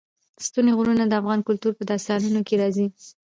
[0.45, 2.87] ستوني غرونه د افغان کلتور په داستانونو کې راځي.